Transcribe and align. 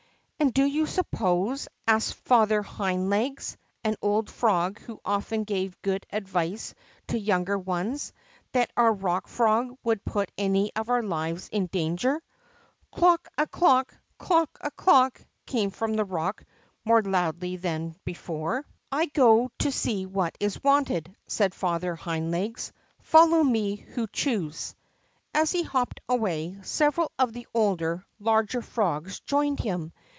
"And 0.41 0.51
do 0.55 0.65
you 0.65 0.87
suppose," 0.87 1.67
asked 1.87 2.15
Father 2.15 2.63
Hind 2.63 3.11
Legs, 3.11 3.57
an 3.83 3.95
old 4.01 4.27
frog 4.27 4.79
who 4.79 4.99
often 5.05 5.43
gave 5.43 5.79
good 5.83 6.03
advice 6.11 6.73
to 7.09 7.19
younger 7.19 7.59
ones, 7.59 8.11
that 8.51 8.71
our 8.75 8.91
Rock 8.91 9.27
Frog 9.27 9.77
would 9.83 10.03
put 10.03 10.31
any 10.39 10.73
of 10.75 10.89
our 10.89 11.03
lives 11.03 11.47
in 11.49 11.67
danger?" 11.67 12.23
Clook 12.91 13.29
arclook! 13.37 13.91
Clook 14.17 14.57
a 14.61 14.71
clook 14.71 15.21
I" 15.21 15.25
came 15.45 15.69
from 15.69 15.93
the 15.93 16.05
rock, 16.05 16.43
more 16.85 17.03
loudly 17.03 17.57
than 17.57 17.95
before. 18.03 18.63
42 18.63 18.63
THE 18.63 18.63
ROCK 18.63 18.63
FROG 18.63 19.01
I 19.01 19.05
go 19.05 19.51
to 19.59 19.71
see 19.71 20.05
what 20.07 20.35
is 20.39 20.57
wanted/' 20.57 21.15
said 21.27 21.53
Father 21.53 21.95
Hind 21.95 22.31
Legs. 22.31 22.73
Follow 23.03 23.43
me 23.43 23.75
who 23.75 24.07
choose." 24.07 24.73
As 25.35 25.51
he 25.51 25.61
hopped 25.61 25.99
away, 26.09 26.57
several 26.63 27.11
of 27.19 27.31
the 27.31 27.45
older, 27.53 28.03
larger 28.19 28.63
frogs 28.63 29.19
joined 29.19 29.59
him. 29.59 29.93